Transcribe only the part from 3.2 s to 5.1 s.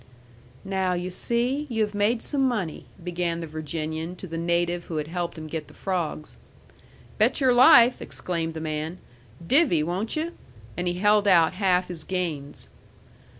the Virginian to the native who had